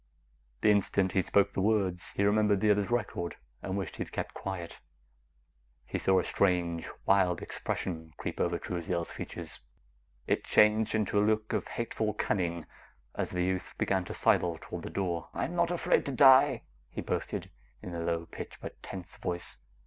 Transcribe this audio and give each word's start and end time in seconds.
The 0.61 0.71
instant 0.71 1.11
he 1.11 1.21
spoke 1.21 1.53
the 1.53 1.59
last 1.61 1.67
words, 1.67 2.13
he 2.15 2.23
remembered 2.23 2.59
the 2.59 2.71
other's 2.71 2.89
record 2.89 3.35
and 3.61 3.77
wished 3.77 3.97
he 3.97 4.01
had 4.03 4.11
kept 4.11 4.33
quiet. 4.33 4.79
He 5.85 5.99
saw, 5.99 6.17
a 6.19 6.23
strange, 6.23 6.89
wild 7.05 7.39
expression 7.43 8.11
creep 8.17 8.39
over 8.41 8.57
Truesdale's 8.57 9.11
features. 9.11 9.59
It 10.25 10.43
changed 10.43 10.95
into 10.95 11.19
a 11.19 11.23
look 11.23 11.53
of 11.53 11.67
hateful 11.67 12.15
cunning 12.15 12.65
as 13.13 13.29
the 13.29 13.43
youth, 13.45 13.75
began 13.77 14.03
to 14.05 14.13
sidle 14.15 14.57
toward 14.59 14.81
the 14.81 14.89
door. 14.89 15.29
"I'm 15.35 15.55
not 15.55 15.69
afraid 15.69 16.03
to 16.07 16.11
die!" 16.11 16.63
he 16.89 17.01
boasted 17.01 17.51
in 17.83 17.93
a 17.93 17.99
low 17.99 18.25
pitched 18.25 18.59
but 18.59 18.81
tense 18.81 19.17
voice. 19.17 19.59